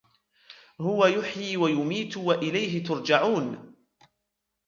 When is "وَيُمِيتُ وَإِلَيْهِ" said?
1.57-2.83